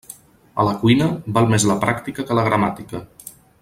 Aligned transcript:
A 0.63 0.65
la 0.67 0.73
cuina, 0.85 1.09
val 1.37 1.51
més 1.53 1.67
la 1.73 1.77
pràctica 1.87 2.29
que 2.31 2.39
la 2.41 2.47
gramàtica. 2.51 3.07